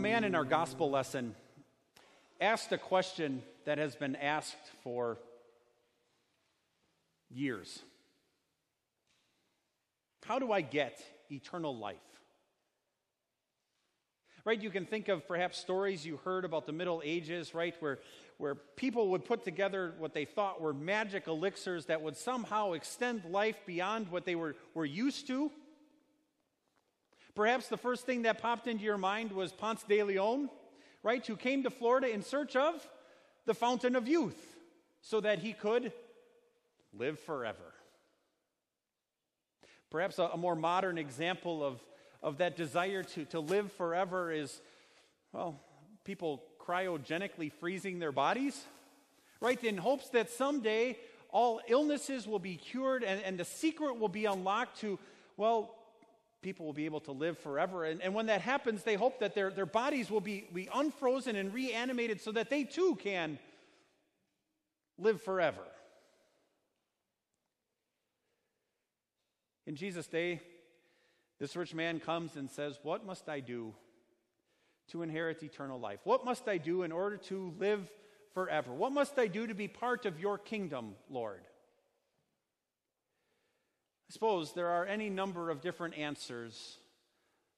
[0.00, 1.34] man in our gospel lesson
[2.40, 5.18] asked a question that has been asked for
[7.30, 7.80] years
[10.24, 11.96] How do I get eternal life?
[14.46, 14.60] Right?
[14.60, 17.74] You can think of perhaps stories you heard about the Middle Ages, right?
[17.80, 17.98] Where,
[18.38, 23.26] where people would put together what they thought were magic elixirs that would somehow extend
[23.26, 25.52] life beyond what they were, were used to.
[27.34, 30.50] Perhaps the first thing that popped into your mind was Ponce de Leon,
[31.02, 31.24] right?
[31.26, 32.86] Who came to Florida in search of
[33.46, 34.56] the fountain of youth
[35.00, 35.92] so that he could
[36.92, 37.74] live forever.
[39.90, 41.80] Perhaps a, a more modern example of,
[42.22, 44.60] of that desire to, to live forever is,
[45.32, 45.58] well,
[46.04, 48.64] people cryogenically freezing their bodies,
[49.40, 49.62] right?
[49.64, 50.96] In hopes that someday
[51.30, 54.98] all illnesses will be cured and, and the secret will be unlocked to,
[55.36, 55.74] well,
[56.42, 57.84] people will be able to live forever.
[57.84, 61.36] And, and when that happens, they hope that their, their bodies will be, be unfrozen
[61.36, 63.38] and reanimated so that they too can
[64.98, 65.62] live forever.
[69.66, 70.40] In Jesus' day,
[71.38, 73.74] this rich man comes and says, What must I do
[74.88, 76.00] to inherit eternal life?
[76.04, 77.88] What must I do in order to live
[78.34, 78.72] forever?
[78.72, 81.42] What must I do to be part of your kingdom, Lord?
[84.10, 86.78] I suppose there are any number of different answers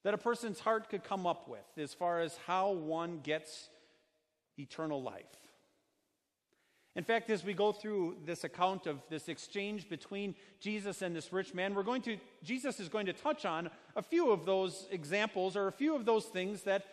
[0.05, 3.71] that a person's heart could come up with as far as how one gets
[4.59, 5.25] eternal life.
[6.95, 11.33] In fact, as we go through this account of this exchange between Jesus and this
[11.33, 14.87] rich man, we're going to Jesus is going to touch on a few of those
[14.91, 16.85] examples or a few of those things that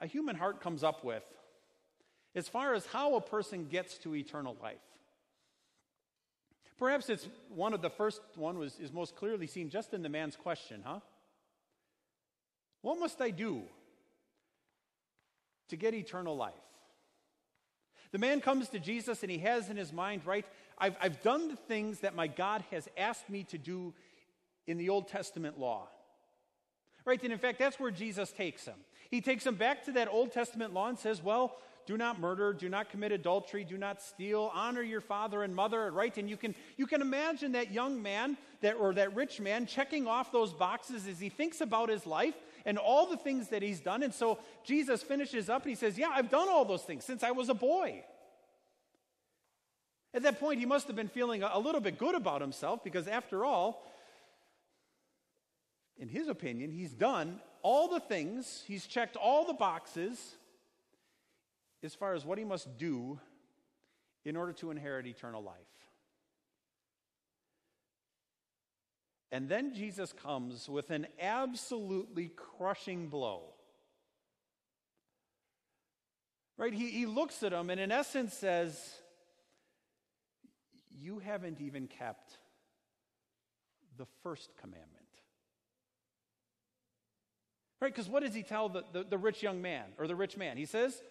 [0.00, 1.24] a human heart comes up with
[2.36, 4.76] as far as how a person gets to eternal life.
[6.78, 10.08] Perhaps it's one of the first one was is most clearly seen just in the
[10.08, 11.00] man's question, huh?
[12.82, 13.62] What must I do
[15.68, 16.52] to get eternal life?
[18.12, 20.44] The man comes to Jesus and he has in his mind, right,
[20.78, 23.94] I've, I've done the things that my God has asked me to do
[24.66, 25.88] in the Old Testament law.
[27.04, 27.22] Right?
[27.22, 28.76] And in fact, that's where Jesus takes him.
[29.10, 32.52] He takes him back to that Old Testament law and says, well, do not murder,
[32.52, 36.16] do not commit adultery, do not steal, honor your father and mother, right?
[36.16, 40.06] And you can, you can imagine that young man that, or that rich man checking
[40.06, 42.34] off those boxes as he thinks about his life
[42.64, 44.02] and all the things that he's done.
[44.02, 47.22] And so Jesus finishes up and he says, Yeah, I've done all those things since
[47.22, 48.02] I was a boy.
[50.14, 53.08] At that point, he must have been feeling a little bit good about himself because,
[53.08, 53.84] after all,
[55.98, 60.36] in his opinion, he's done all the things, he's checked all the boxes
[61.84, 63.20] as far as what he must do
[64.24, 65.56] in order to inherit eternal life.
[69.30, 73.54] And then Jesus comes with an absolutely crushing blow.
[76.56, 76.72] Right?
[76.72, 78.78] He, he looks at him and, in essence, says,
[80.88, 82.38] You haven't even kept
[83.98, 84.90] the first commandment.
[87.80, 87.92] Right?
[87.92, 90.56] Because what does he tell the, the, the rich young man or the rich man?
[90.56, 91.02] He says,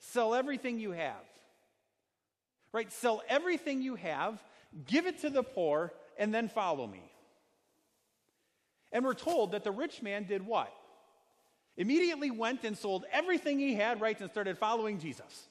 [0.00, 1.22] Sell everything you have.
[2.72, 2.90] Right?
[2.92, 4.42] Sell everything you have,
[4.86, 7.02] give it to the poor, and then follow me.
[8.92, 10.72] And we're told that the rich man did what?
[11.76, 15.48] Immediately went and sold everything he had, right, and started following Jesus.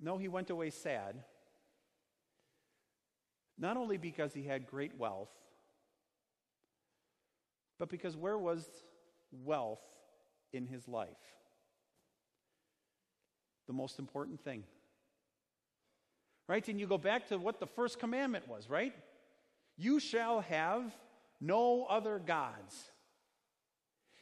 [0.00, 1.16] No, he went away sad.
[3.58, 5.30] Not only because he had great wealth,
[7.78, 8.66] but because where was
[9.32, 9.82] wealth
[10.52, 11.08] in his life?
[13.68, 14.64] The most important thing.
[16.48, 16.66] Right?
[16.66, 18.94] And you go back to what the first commandment was, right?
[19.76, 20.82] You shall have
[21.40, 22.90] no other gods.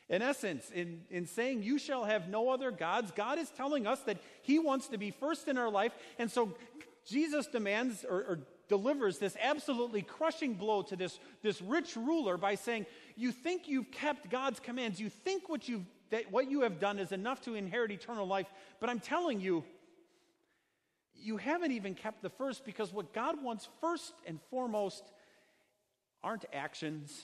[0.08, 4.00] In essence, in, in saying you shall have no other gods, God is telling us
[4.00, 5.92] that He wants to be first in our life.
[6.18, 6.52] And so
[7.06, 12.54] Jesus demands or, or delivers this absolutely crushing blow to this, this rich ruler by
[12.54, 12.86] saying,
[13.16, 16.98] You think you've kept God's commands, you think what you've that what you have done
[16.98, 18.46] is enough to inherit eternal life.
[18.80, 19.64] But I'm telling you,
[21.14, 25.04] you haven't even kept the first because what God wants first and foremost
[26.22, 27.22] aren't actions.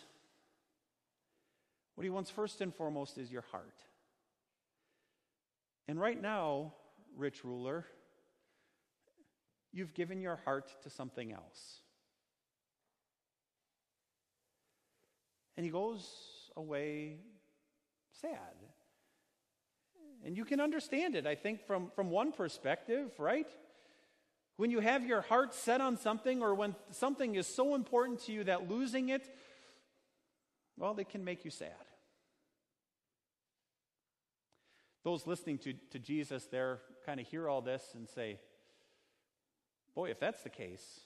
[1.95, 3.83] What He wants first and foremost is your heart.
[5.89, 6.73] And right now,
[7.17, 7.85] rich ruler,
[9.73, 11.81] you've given your heart to something else.
[15.57, 16.07] And he goes
[16.57, 17.19] away
[18.23, 18.57] sad.
[20.25, 23.49] And you can understand it, I think, from, from one perspective, right?
[24.57, 28.33] When you have your heart set on something or when something is so important to
[28.33, 29.29] you that losing it,
[30.79, 31.73] well, it can make you sad.
[35.05, 38.39] Those listening to, to Jesus there kind of hear all this and say,
[39.97, 41.01] boy, if that's the case,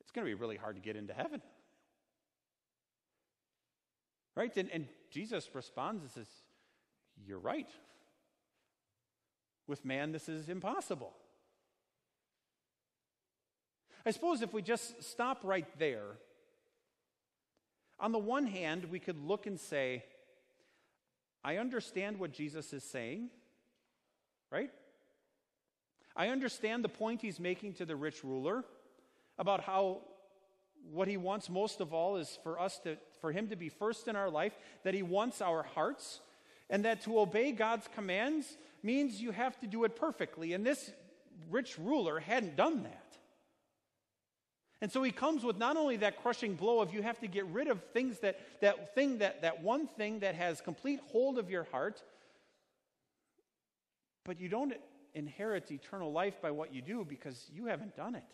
[0.00, 1.42] it's going to be really hard to get into heaven.
[4.36, 4.56] Right?
[4.56, 6.28] And, and Jesus responds and says,
[7.26, 7.68] You're right.
[9.66, 11.12] With man, this is impossible.
[14.04, 16.18] I suppose if we just stop right there,
[17.98, 20.04] on the one hand, we could look and say,
[21.42, 23.30] I understand what Jesus is saying,
[24.50, 24.70] right?
[26.16, 28.64] I understand the point he's making to the rich ruler
[29.38, 30.02] about how
[30.92, 34.06] what he wants most of all is for us to for him to be first
[34.06, 34.52] in our life,
[34.82, 36.20] that he wants our hearts,
[36.68, 40.52] and that to obey God's commands means you have to do it perfectly.
[40.52, 40.92] And this
[41.50, 43.16] rich ruler hadn't done that.
[44.82, 47.46] And so he comes with not only that crushing blow of you have to get
[47.46, 51.48] rid of things that that thing that that one thing that has complete hold of
[51.48, 52.02] your heart,
[54.24, 54.74] but you don't
[55.14, 58.24] inherit eternal life by what you do because you haven't done it.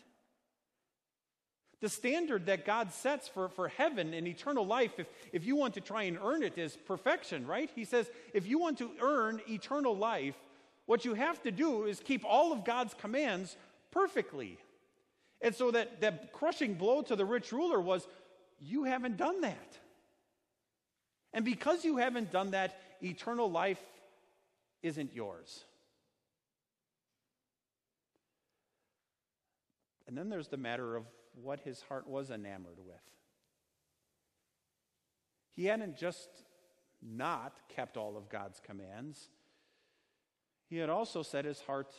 [1.81, 5.73] The standard that God sets for, for heaven and eternal life, if, if you want
[5.73, 7.71] to try and earn it, is perfection, right?
[7.73, 10.35] He says, if you want to earn eternal life,
[10.85, 13.57] what you have to do is keep all of God's commands
[13.89, 14.59] perfectly.
[15.41, 18.07] And so that, that crushing blow to the rich ruler was,
[18.59, 19.79] you haven't done that.
[21.33, 23.81] And because you haven't done that, eternal life
[24.83, 25.63] isn't yours.
[30.07, 33.01] And then there's the matter of what his heart was enamored with.
[35.49, 36.29] He hadn't just
[37.01, 39.29] not kept all of God's commands,
[40.69, 41.93] he had also set his heart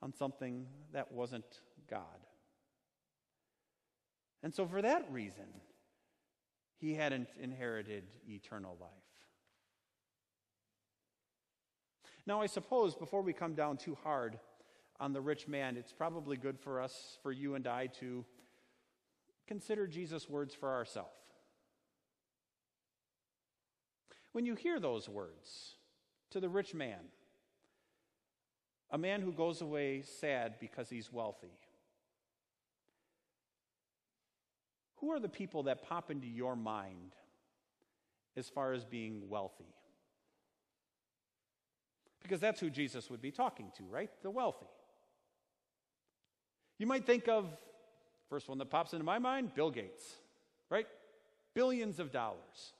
[0.00, 2.00] on something that wasn't God.
[4.42, 5.44] And so, for that reason,
[6.78, 8.90] he hadn't inherited eternal life.
[12.26, 14.38] Now, I suppose before we come down too hard
[14.98, 18.24] on the rich man, it's probably good for us, for you and I, to
[19.50, 21.10] consider Jesus' words for ourselves.
[24.30, 25.74] When you hear those words
[26.30, 27.00] to the rich man,
[28.92, 31.58] a man who goes away sad because he's wealthy,
[34.98, 37.16] who are the people that pop into your mind
[38.36, 39.74] as far as being wealthy?
[42.22, 44.10] Because that's who Jesus would be talking to, right?
[44.22, 44.68] The wealthy.
[46.78, 47.46] You might think of
[48.30, 50.14] First one that pops into my mind Bill Gates,
[50.70, 50.86] right?
[51.54, 52.72] Billions of dollars.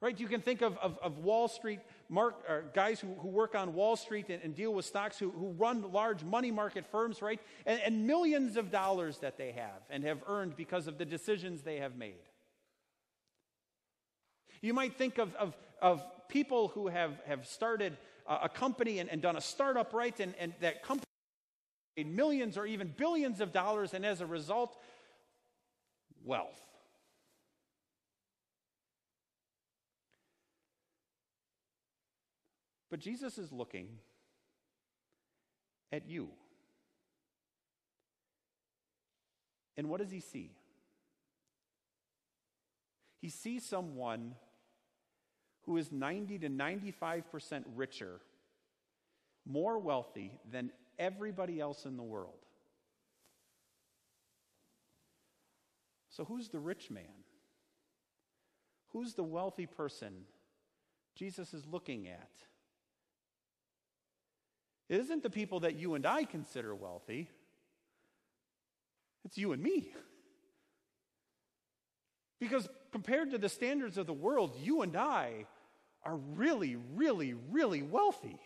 [0.00, 0.18] Right?
[0.18, 3.96] You can think of, of, of Wall Street mark, guys who, who work on Wall
[3.96, 7.40] Street and, and deal with stocks, who, who run large money market firms, right?
[7.66, 11.62] And, and millions of dollars that they have and have earned because of the decisions
[11.62, 12.14] they have made.
[14.62, 17.96] You might think of, of, of people who have, have started
[18.28, 20.18] a, a company and, and done a startup, right?
[20.20, 21.07] And, and that company
[22.06, 24.76] millions or even billions of dollars, and as a result,
[26.24, 26.60] wealth.
[32.90, 33.88] But Jesus is looking
[35.92, 36.28] at you.
[39.76, 40.50] And what does he see?
[43.20, 44.34] He sees someone
[45.62, 48.20] who is 90 to 95% richer,
[49.46, 52.34] more wealthy than everybody else in the world.
[56.10, 57.04] So, who's the rich man?
[58.88, 60.24] Who's the wealthy person
[61.14, 62.30] Jesus is looking at?
[64.88, 67.28] It isn't the people that you and I consider wealthy,
[69.24, 69.92] it's you and me.
[72.40, 75.46] Because compared to the standards of the world, you and I
[76.04, 78.40] are really, really, really wealthy.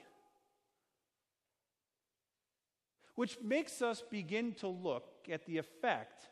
[3.23, 6.27] Which makes us begin to look at the effect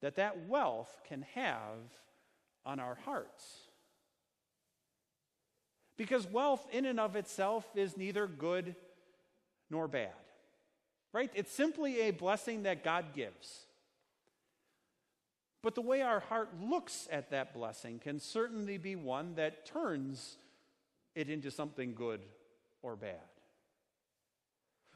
[0.00, 1.80] that that wealth can have
[2.64, 3.62] on our hearts.
[5.96, 8.76] Because wealth, in and of itself, is neither good
[9.68, 10.12] nor bad.
[11.12, 11.32] Right?
[11.34, 13.66] It's simply a blessing that God gives.
[15.60, 20.36] But the way our heart looks at that blessing can certainly be one that turns
[21.16, 22.20] it into something good
[22.80, 23.35] or bad.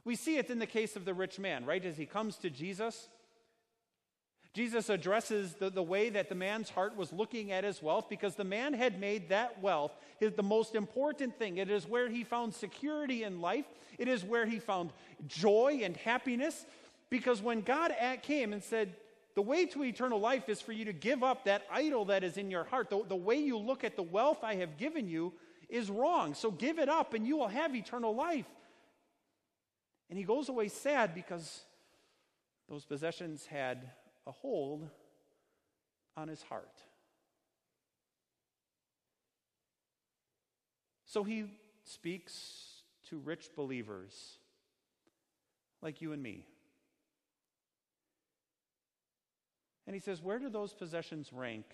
[0.04, 1.84] We see it in the case of the rich man, right?
[1.84, 3.08] As he comes to Jesus,
[4.52, 8.34] Jesus addresses the, the way that the man's heart was looking at his wealth because
[8.34, 11.58] the man had made that wealth his, the most important thing.
[11.58, 13.66] It is where he found security in life,
[13.98, 14.90] it is where he found
[15.26, 16.66] joy and happiness.
[17.10, 17.92] Because when God
[18.22, 18.94] came and said,
[19.34, 22.36] the way to eternal life is for you to give up that idol that is
[22.36, 25.32] in your heart, the, the way you look at the wealth I have given you
[25.68, 26.34] is wrong.
[26.34, 28.46] So give it up and you will have eternal life.
[30.10, 31.62] And he goes away sad because
[32.68, 33.90] those possessions had
[34.26, 34.90] a hold
[36.16, 36.82] on his heart.
[41.06, 41.46] So he
[41.84, 44.38] speaks to rich believers
[45.80, 46.44] like you and me.
[49.86, 51.66] And he says, Where do those possessions rank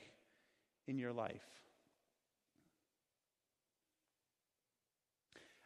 [0.86, 1.44] in your life?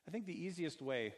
[0.06, 1.14] I think the easiest way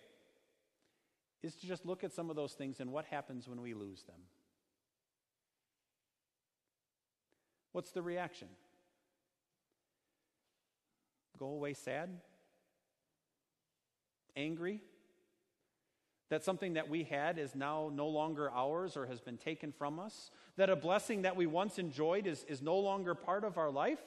[1.42, 4.02] is to just look at some of those things and what happens when we lose
[4.04, 4.20] them.
[7.72, 8.48] What's the reaction?
[11.38, 12.10] Go away sad?
[14.36, 14.80] Angry?
[16.28, 19.98] That something that we had is now no longer ours or has been taken from
[19.98, 20.30] us?
[20.56, 24.00] That a blessing that we once enjoyed is, is no longer part of our life?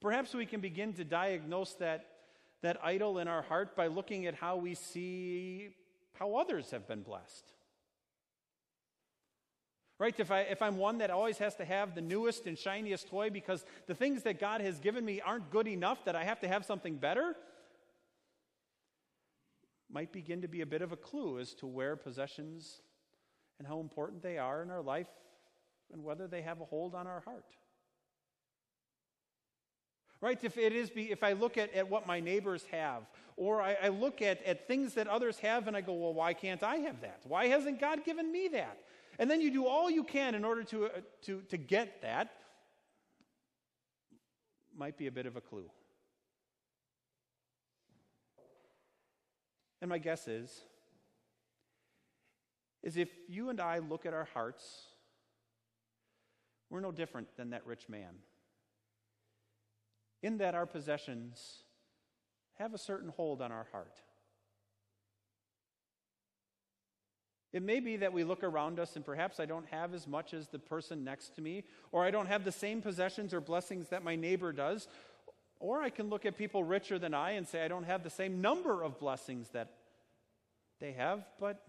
[0.00, 2.06] Perhaps we can begin to diagnose that,
[2.62, 5.70] that idol in our heart by looking at how we see
[6.14, 7.52] how others have been blessed.
[9.98, 10.14] Right?
[10.18, 13.28] If, I, if I'm one that always has to have the newest and shiniest toy
[13.28, 16.48] because the things that God has given me aren't good enough that I have to
[16.48, 17.34] have something better,
[19.92, 22.80] might begin to be a bit of a clue as to where possessions
[23.58, 25.08] and how important they are in our life
[25.92, 27.44] and whether they have a hold on our heart.
[30.20, 30.38] Right?
[30.42, 33.04] If it is, if I look at, at what my neighbors have,
[33.36, 36.34] or I, I look at, at things that others have and I go, well, why
[36.34, 37.20] can't I have that?
[37.24, 38.78] Why hasn't God given me that?
[39.18, 40.88] And then you do all you can in order to, uh,
[41.22, 42.32] to, to get that,
[44.76, 45.70] might be a bit of a clue.
[49.80, 50.60] And my guess is,
[52.82, 54.82] is if you and I look at our hearts,
[56.68, 58.14] we're no different than that rich man
[60.22, 61.64] in that our possessions
[62.58, 64.00] have a certain hold on our heart.
[67.52, 70.34] It may be that we look around us and perhaps I don't have as much
[70.34, 73.88] as the person next to me, or I don't have the same possessions or blessings
[73.88, 74.86] that my neighbor does.
[75.58, 78.10] Or I can look at people richer than I and say I don't have the
[78.10, 79.72] same number of blessings that
[80.80, 81.62] they have, but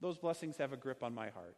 [0.00, 1.56] those blessings have a grip on my heart.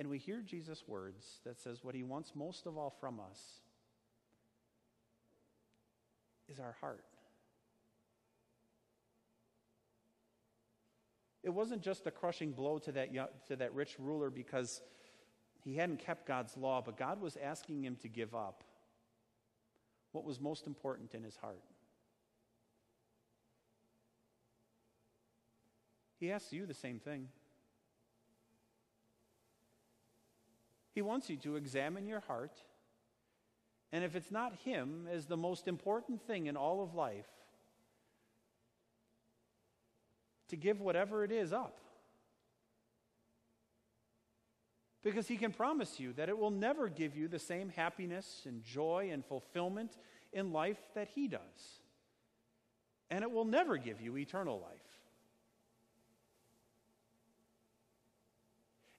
[0.00, 3.60] And we hear Jesus' words that says what he wants most of all from us
[6.48, 7.04] is our heart.
[11.42, 13.10] It wasn't just a crushing blow to that,
[13.48, 14.80] to that rich ruler because
[15.62, 18.64] he hadn't kept God's law, but God was asking him to give up
[20.12, 21.60] what was most important in his heart.
[26.18, 27.28] He asks you the same thing.
[31.00, 32.52] He wants you to examine your heart.
[33.90, 37.24] And if it's not Him as the most important thing in all of life,
[40.48, 41.78] to give whatever it is up.
[45.02, 48.62] Because He can promise you that it will never give you the same happiness and
[48.62, 49.96] joy and fulfillment
[50.34, 51.80] in life that He does.
[53.08, 54.89] And it will never give you eternal life.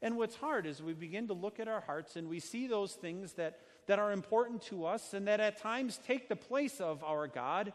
[0.01, 2.93] And what's hard is we begin to look at our hearts and we see those
[2.93, 7.03] things that, that are important to us and that at times take the place of
[7.03, 7.71] our God.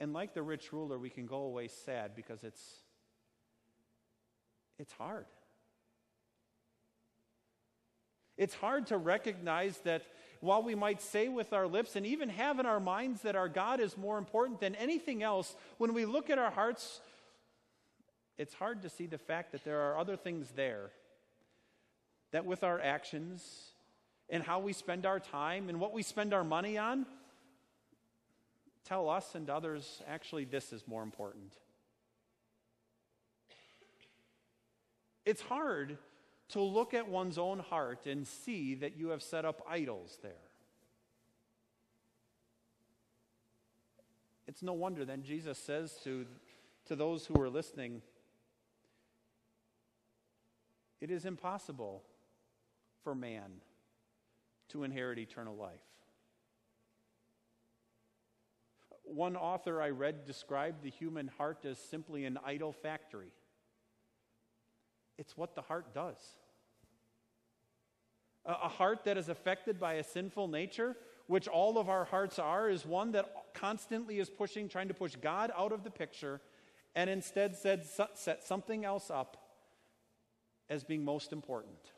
[0.00, 2.62] And like the rich ruler, we can go away sad because it's,
[4.78, 5.26] it's hard.
[8.36, 10.02] It's hard to recognize that
[10.40, 13.48] while we might say with our lips and even have in our minds that our
[13.48, 17.00] God is more important than anything else, when we look at our hearts,
[18.38, 20.90] it's hard to see the fact that there are other things there
[22.32, 23.70] that with our actions
[24.28, 27.06] and how we spend our time and what we spend our money on
[28.84, 31.52] tell us and others actually this is more important.
[35.24, 35.96] It's hard
[36.50, 40.32] to look at one's own heart and see that you have set up idols there.
[44.46, 46.26] It's no wonder then Jesus says to,
[46.86, 48.02] to those who are listening,
[51.04, 52.02] it is impossible
[53.02, 53.60] for man
[54.70, 55.84] to inherit eternal life.
[59.02, 63.32] One author I read described the human heart as simply an idol factory.
[65.18, 66.16] It's what the heart does.
[68.46, 70.96] A heart that is affected by a sinful nature
[71.26, 75.16] which all of our hearts are, is one that constantly is pushing, trying to push
[75.16, 76.40] God out of the picture,
[76.94, 79.43] and instead set something else up
[80.68, 81.92] as being most important.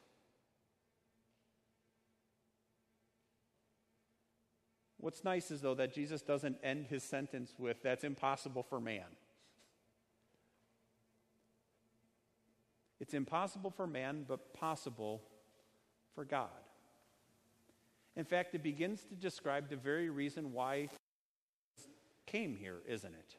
[4.99, 9.05] What's nice is, though, that Jesus doesn't end his sentence with, that's impossible for man.
[12.99, 15.23] It's impossible for man, but possible
[16.15, 16.49] for God.
[18.17, 20.89] In fact, it begins to describe the very reason why
[22.27, 23.37] came here, isn't it?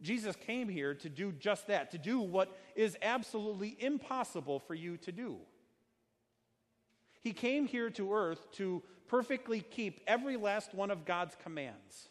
[0.00, 4.96] Jesus came here to do just that, to do what is absolutely impossible for you
[4.98, 5.38] to do.
[7.20, 12.08] He came here to earth to perfectly keep every last one of God's commands,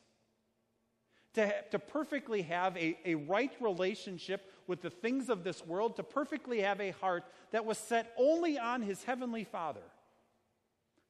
[1.36, 6.04] to, to perfectly have a, a right relationship with the things of this world, to
[6.04, 9.84] perfectly have a heart that was set only on his heavenly Father,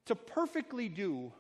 [0.06, 1.34] to perfectly do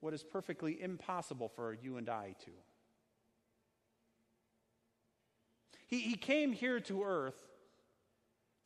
[0.00, 2.50] what is perfectly impossible for you and I to.
[5.86, 7.36] He, he came here to earth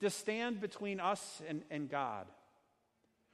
[0.01, 2.27] to stand between us and, and God,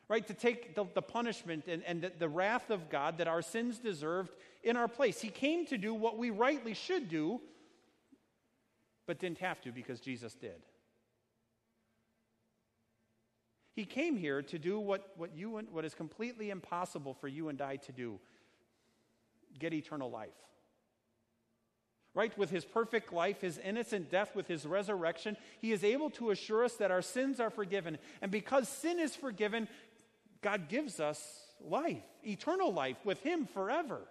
[0.08, 0.26] right?
[0.26, 3.78] To take the, the punishment and, and the, the wrath of God that our sins
[3.78, 5.20] deserved in our place.
[5.20, 7.40] He came to do what we rightly should do,
[9.06, 10.62] but didn't have to because Jesus did.
[13.80, 17.62] He came here to do what, what, you, what is completely impossible for you and
[17.62, 18.20] I to do
[19.58, 20.28] get eternal life.
[22.12, 22.36] Right?
[22.36, 26.62] With his perfect life, his innocent death, with his resurrection, he is able to assure
[26.62, 27.96] us that our sins are forgiven.
[28.20, 29.66] And because sin is forgiven,
[30.42, 34.02] God gives us life, eternal life with him forever.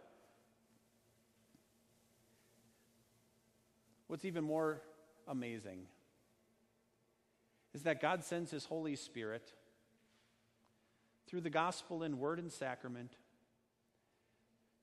[4.08, 4.82] What's even more
[5.28, 5.86] amazing
[7.74, 9.54] is that God sends His Holy Spirit
[11.30, 13.12] through the gospel in word and sacrament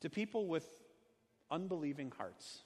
[0.01, 0.66] to people with
[1.51, 2.62] unbelieving hearts,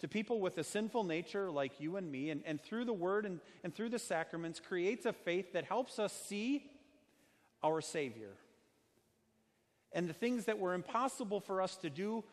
[0.00, 3.24] to people with a sinful nature like you and me, and, and through the word
[3.24, 6.70] and, and through the sacraments creates a faith that helps us see
[7.62, 8.32] our Savior.
[9.92, 12.24] And the things that were impossible for us to do,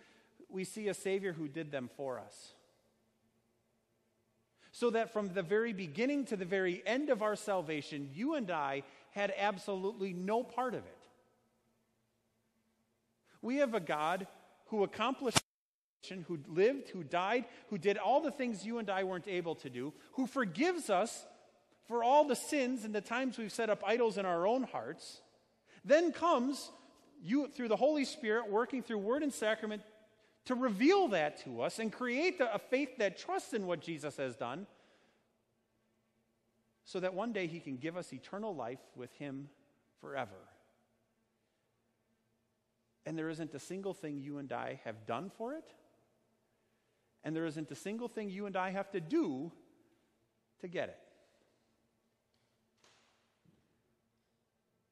[0.49, 2.53] we see a Savior who did them for us
[4.71, 8.49] so that from the very beginning to the very end of our salvation, you and
[8.49, 10.97] I had absolutely no part of it.
[13.41, 14.27] We have a God
[14.67, 15.39] who accomplished
[16.27, 19.69] who lived, who died, who did all the things you and I weren't able to
[19.69, 21.25] do, who forgives us
[21.87, 25.21] for all the sins and the times we've set up idols in our own hearts.
[25.85, 26.71] Then comes
[27.23, 29.83] you through the Holy Spirit working through word and sacrament
[30.45, 34.35] to reveal that to us and create a faith that trusts in what Jesus has
[34.35, 34.65] done
[36.91, 39.47] so that one day he can give us eternal life with him
[40.01, 40.35] forever.
[43.05, 45.63] And there isn't a single thing you and I have done for it,
[47.23, 49.53] and there isn't a single thing you and I have to do
[50.59, 50.99] to get it.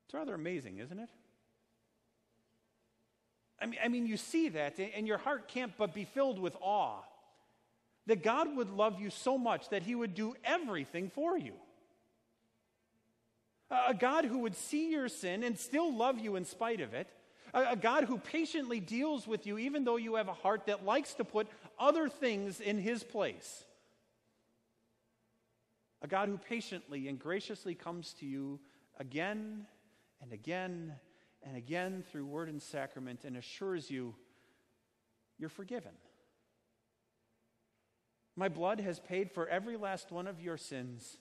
[0.06, 1.10] It's rather amazing, isn't it?
[3.62, 6.56] I mean, I mean, you see that, and your heart can't but be filled with
[6.62, 7.02] awe
[8.08, 11.56] that God would love you so much that He would do everything for you.
[13.72, 17.08] A God who would see your sin and still love you in spite of it.
[17.54, 21.14] A, God who patiently deals with you even though you have a heart that likes
[21.16, 21.48] to put
[21.80, 23.64] other things in His place.
[26.02, 28.60] A God who patiently and graciously comes to you
[29.00, 29.66] again
[30.22, 30.94] and again
[31.44, 34.16] and again through word and sacrament and assures you
[35.38, 35.94] you're forgiven.
[38.36, 41.18] My blood has paid for every last one of your sins.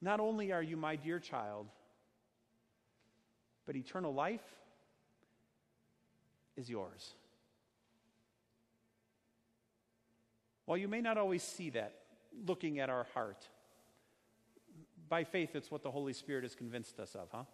[0.00, 1.66] Not only are you my dear child,
[3.66, 4.44] but eternal life
[6.56, 7.14] is yours.
[10.64, 11.94] While you may not always see that
[12.46, 13.44] looking at our heart,
[15.08, 17.44] by faith, it's what the Holy Spirit has convinced us of, huh?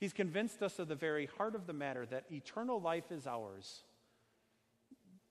[0.00, 3.80] He's convinced us of the very heart of the matter that eternal life is ours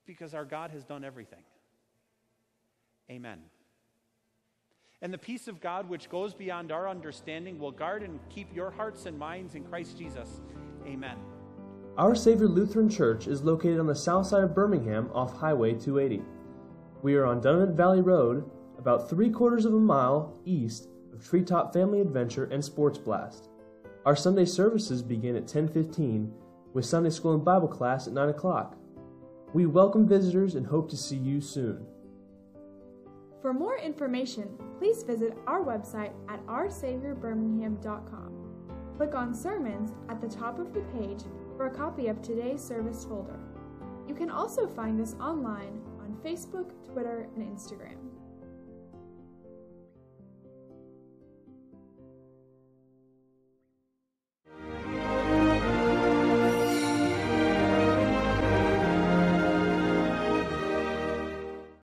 [0.05, 1.43] because our God has done everything.
[3.09, 3.39] Amen.
[5.01, 8.71] And the peace of God, which goes beyond our understanding, will guard and keep your
[8.71, 10.41] hearts and minds in Christ Jesus.
[10.87, 11.17] Amen.
[11.99, 16.23] Our Savior Lutheran Church is located on the south side of Birmingham off Highway 280.
[17.03, 21.73] We are on Dunnavant Valley Road, about three quarters of a mile east of Treetop
[21.73, 23.49] Family Adventure and Sports Blast.
[24.03, 26.33] Our Sunday services begin at 10:15
[26.73, 28.75] with Sunday school and Bible class at 9 o'clock.
[29.53, 31.85] We welcome visitors and hope to see you soon.
[33.41, 38.33] For more information, please visit our website at oursaviourbirmingham.com.
[38.97, 41.21] Click on Sermons at the top of the page
[41.55, 43.39] for a copy of today's service folder.
[44.07, 48.06] You can also find us online on Facebook, Twitter, and Instagram.